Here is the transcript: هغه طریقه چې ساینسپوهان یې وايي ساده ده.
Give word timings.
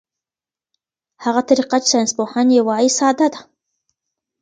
هغه 1.23 1.41
طریقه 1.49 1.75
چې 1.83 1.87
ساینسپوهان 1.93 2.47
یې 2.55 2.61
وايي 2.67 2.89
ساده 2.97 3.27
ده. 3.33 3.39